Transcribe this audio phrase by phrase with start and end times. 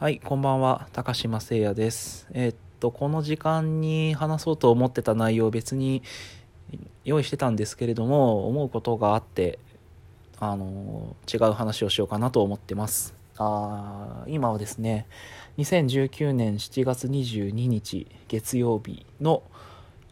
[0.00, 2.28] はい、こんばんは、高島誠也です。
[2.30, 6.04] えーっと、この時間に話そうと思ってた内容、別に
[7.02, 9.58] 用意してたんですけれども、思うことがあって、
[10.38, 13.12] あの、違う話をしようかなと思ってます。
[13.38, 15.08] あ今はですね、
[15.56, 19.42] 2019年7月22日、月曜日の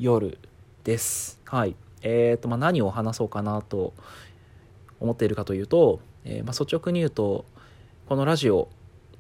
[0.00, 0.40] 夜
[0.82, 1.40] です。
[1.44, 1.76] はい。
[2.02, 3.94] えーっと、まあ、何を話そうかなと
[4.98, 7.44] 思っているかというと、えーまあ、率直に言うと、
[8.08, 8.68] このラジオ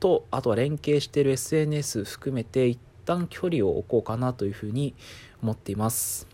[0.00, 4.94] とあとは連携している SNS 含めて一旦距離を置こうかなというふうに
[5.42, 6.28] 思っています。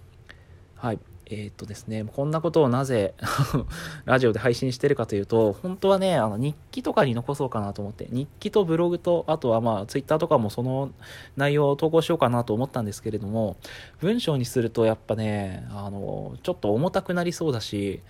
[0.77, 0.99] はい。
[1.27, 3.15] えーっとですねこんなことをなぜ
[4.05, 10.91] ラジオで配信してるかというと本当はねあの日記とかに残そうかなと思って日記とブログとあとはまあツイッターとかもその
[11.37, 13.57] 内容を投稿しようかなと思ったんですけれども
[14.01, 18.03] 文章にするとやっぱねあのちょっと重たくなりそうだし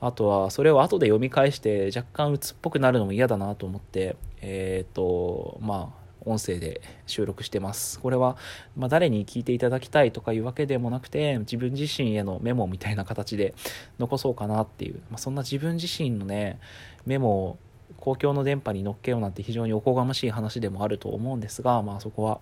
[0.00, 8.36] あとはそれを後で読み返して若干鬱っぽくなるのも嫌だなと思ってえっ、とまあ音声で収録してますこれは、
[8.76, 13.54] まあ、誰に聞いていただきたいとかいうわけでもなくて自分自身へのメモみたいな形で
[13.98, 16.58] 残そうかなっていう、まあ、そんな自分自身のね
[17.06, 17.58] メモを
[17.96, 22.40] 公共の電波に乗っけようなんて非常におこがましい話でもあると思うんですが、まあ、そこは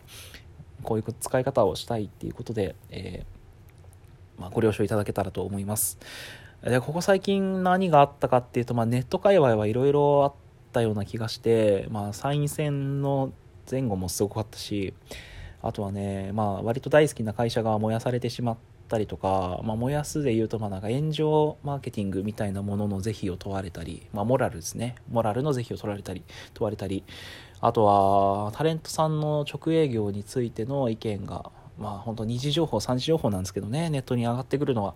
[0.83, 5.99] こういう使い方をしたいっていうことで、えーまあ、ご了承いただけたらと思います。
[6.63, 10.35] でここ最近何があったかっていうと、まあ、ネット界隈はいろいろあっ
[10.73, 13.33] たような気がして、まあ、参院選の
[13.71, 14.93] 前後もすごかったし
[15.63, 18.57] あとはね、まあ、割と大好きな会社が燃やされてしまっ
[18.89, 24.97] たりとか、まあ、燃やすでいうとまあなんか炎上マーケティングみたいなものの是非を問われたり、まあ、モラルですね。
[25.11, 27.05] モラルの是非を取られたり問われたり。
[27.61, 34.95] あとはタレントさんの直営業についての意見がまあ本当二次情報三次情報なんですけどねネットに上がってくるのは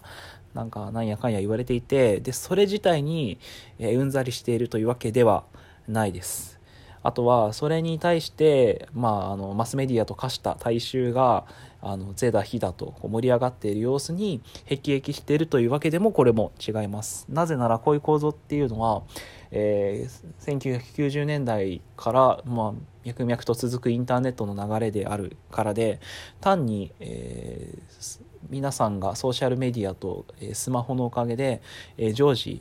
[0.54, 3.38] なんかなんやかんや言われていてでそれ自体に、
[3.78, 5.44] えうんざりしているというわけでは
[5.88, 6.60] ないです。
[7.04, 11.46] あとはそれに対して、まあ、あのマスメディアと化した大衆が
[11.80, 17.26] あの是だ非だと盛り上がっている様子に辟易しているというわけでもこれも違います。
[17.28, 19.02] なぜならこういう構造っていうのは、
[19.52, 22.72] えー1990年代から、まあ、
[23.04, 26.00] 脈々と続くインターネットの流れであるからで
[26.40, 31.62] 単に、えー皆さんがソーシャルメディアと、えスマホのおかげで、
[31.96, 32.60] え常時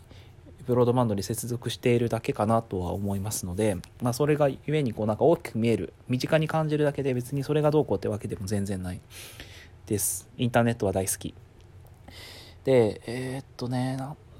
[0.65, 9.01] ブロードバンドに接続しているだけかなとは思いますので、まあ、それがゆえにこうなんか大きく見える身近に感じるだけで別にそれがどうこうってわけでも全然ない
[9.85, 10.29] です。
[10.37, 11.33] インターネットは大好き。
[12.63, 13.97] でえーっとね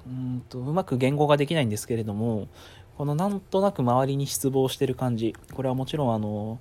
[0.08, 2.48] うんとうまく言語ができないんですけれども
[2.98, 5.36] このなんとなく周りに失望してる感じ。
[5.54, 6.60] これはもちろんあの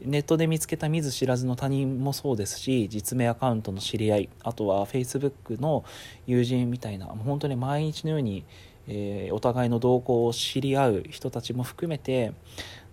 [0.00, 5.84] ネットで見つけた見ず知らずの他人もそうですし実名アカウントの知り合いあとは Facebook の
[6.26, 8.44] 友人みたいな本当に毎日のように、
[8.88, 12.32] えーお互いの動向を知り合う人たちも含めて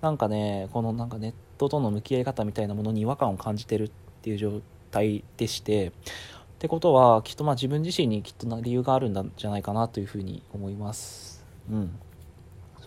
[0.02, 3.92] なんかねこのなんかネットとの向き合い方みたいなものに違和感を感じてるっ
[4.22, 4.62] ていう状
[4.92, 5.92] 態でして
[6.60, 11.42] ってことはきっとまあ自分自身にきっとな理由があるんじゃないかなというふうに思います。
[11.72, 11.98] うん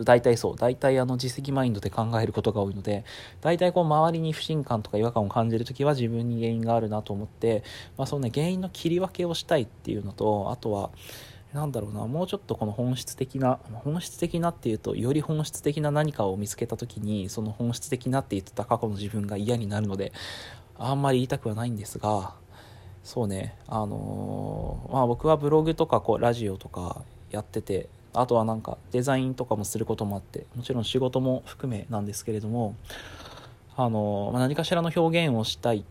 [0.04, 3.04] 大体そう大体あの自責マインドで考えることが多いので
[3.40, 7.62] 大体こう周りに不信感とか違和感を感じる時は自分に原因があるなと思って、
[7.98, 10.90] まあ、そのね原因の切り分けをしたいっていうのとあとは
[11.52, 20.12] なんだろうなもうちょっとこの本質的な本質的なっていうとより本質的な何かを見つけた時にその本質的なって言ってた過去の自分が嫌になるので
[20.78, 22.34] あんまり言いたくはないんですが
[23.04, 23.54] そうね。
[23.66, 32.76] あのーまあ僕はブログとかこうラジオとかやっててあとはなんかデザインとかもすることもあってもちろん仕事も含めなんですけれども
[33.76, 35.84] あのーまあ、何かしらの表現をしたい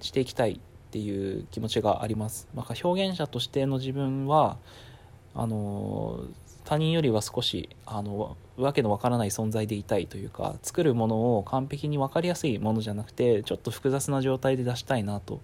[0.00, 0.58] していきたいっ
[0.90, 4.56] ていう気持ちがあります、まあ、表現者としての自分は
[5.34, 6.20] あの
[6.64, 15.40] 他人よりは少しあのわけのわからない存在でいたいというか作るものを完璧に分かりやすいものじゃなくてちょっと複雑な状態で出したいなと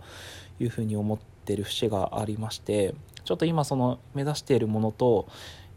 [0.60, 5.28] いうふうに思ってる節がありましてちょっと今その目指しているものと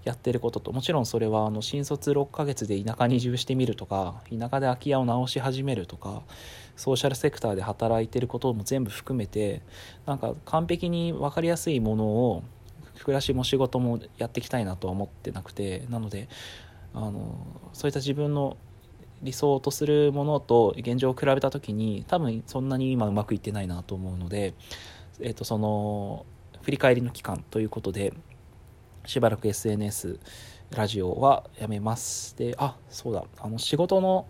[0.05, 6.21] やってることともちろんそれはあの新卒6ヶ月で田舎に移住してみるとか田舎で空き家を直し始めるとか
[6.75, 9.63] ソーシャルセクターで働いてることも全部含めて
[10.05, 12.43] なんか完璧に分かりやすいものを
[13.03, 16.29] 暮らしも仕事もやっていきたいなとは思ってなくてなので
[16.95, 17.35] あの
[17.73, 18.57] そういった自分の
[19.21, 24.53] 理想とするものと現状を比べた時に多分そんなに今うまくいってないなと思うので、
[25.19, 26.25] えっとその
[26.61, 28.13] 振り返りの期間ということで
[29.05, 30.19] しばらく SNS
[30.71, 32.35] ラジオはやめます。
[32.37, 33.25] であそうだ。
[33.39, 34.27] あの仕事の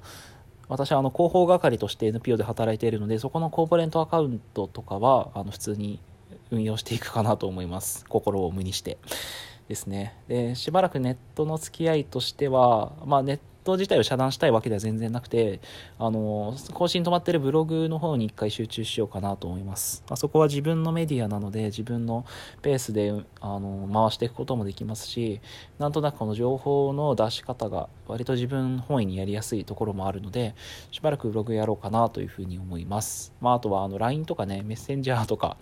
[0.68, 6.00] 私はあの広報係として NPO で働いているのでそこのコーポレントアカウントとかはあの普通に
[6.52, 8.06] 運用していくかなと思います。
[8.10, 8.98] 心を無にして。
[9.68, 15.60] ですねでしばらくネットの付き合いとしては、まあ、ネット自体を遮断したいわけでは全然なくて、
[15.98, 20.04] あの、更新止まってるブログの方に一回集中しようかなと思います。
[20.08, 22.26] あそこは自分のメディアなので、自分の
[22.62, 25.42] ペースで、あの、回していくこともできますし、
[25.80, 30.54] なんとなくこの情報の出し方が割と自分本位にやりやすいところもあるので、
[30.92, 33.34] しばらくブログやろうかなというふうに思います。
[33.42, 35.58] まあ、あとは、あの、LINE とかね、メッセンジャーとか、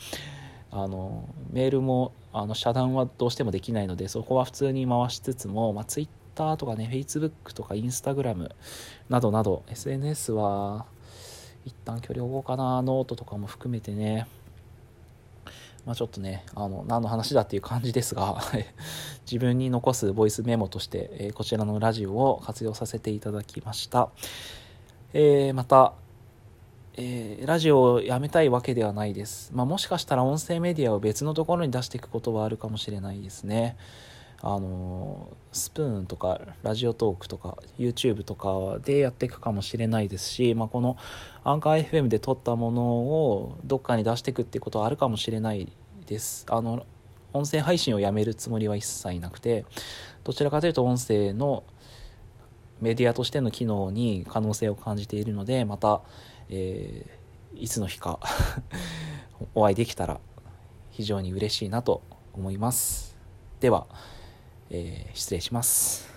[0.76, 8.50] あのメールもあの遮断はどうしてもできないのでそこは普通に回しつつも、まあ、Twitter とかね Facebook とか Instagram
[9.08, 10.88] などなど SNS は
[11.64, 14.28] 一旦距離を置こうかなノートとかも含めてね。
[15.86, 18.42] まあ、ちょっとねあの何の話だっていう感じですが
[19.30, 24.10] 自分に残すボイスメモとして、えー、こちらのラジオを活用させていただきました、
[25.12, 25.94] えー、また
[26.96, 29.52] えー、ラジオをやめたいわけではないです。
[29.54, 33.78] まあ、もしかしたら音声メディアを別のところに出していくことはあるかもしれないですね。
[34.46, 40.98] あのスプーンとかラジオトークとか YouTube とかでやっていくかもしれないですし、まあ、この
[41.46, 45.72] アンカー FM で撮ったものをどっかに出していくってことはあるかもしれない
[46.06, 46.46] です。
[46.50, 46.86] あの
[47.32, 49.66] 音声配信をやめるつもりは一切なくて
[50.24, 51.64] どちらかというと音声の
[52.84, 56.02] メディアとしての機能に可能性を感じているのでまた
[56.50, 58.20] えー、いつの日か
[59.56, 60.20] お会いできたら
[60.92, 62.02] 非常に嬉しいなと
[62.34, 63.18] 思います。
[63.60, 63.88] では、
[64.70, 66.13] えー、失礼します。